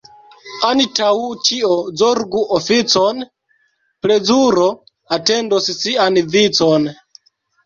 Antaŭ 0.67 1.09
ĉio 1.49 1.67
zorgu 2.01 2.41
oficon,— 2.59 3.21
plezuro 4.07 4.71
atendos 5.19 5.71
sian 5.85 6.19
vicon. 6.37 6.91